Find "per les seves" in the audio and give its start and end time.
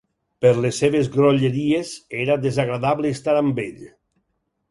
0.43-1.09